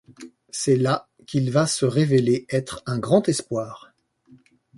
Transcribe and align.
C'est 0.49 0.77
là 0.77 1.07
qu'il 1.27 1.51
va 1.51 1.67
se 1.67 1.85
révélé 1.85 2.47
être 2.49 2.81
un 2.87 2.97
grand 2.97 3.29
espoir. 3.29 3.93